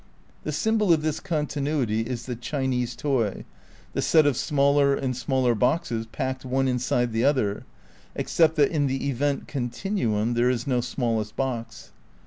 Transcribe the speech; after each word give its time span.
^ 0.01 0.03
The 0.41 0.51
symbol 0.51 0.91
of 0.91 1.03
this 1.03 1.19
continuity 1.19 2.01
is 2.01 2.25
the 2.25 2.35
"Chinese 2.35 2.95
toy," 2.95 3.45
the 3.93 4.01
set 4.01 4.25
of 4.25 4.35
smaller 4.35 4.95
and 4.95 5.15
smaller 5.15 5.53
boxes 5.53 6.07
packed 6.07 6.43
one 6.43 6.67
inside 6.67 7.13
the 7.13 7.23
other, 7.23 7.65
except 8.15 8.55
that 8.55 8.71
in 8.71 8.87
the 8.87 9.07
event 9.11 9.47
continuum 9.47 10.33
there 10.33 10.49
is 10.49 10.65
no 10.65 10.81
smallest 10.81 11.35
box. 11.35 11.91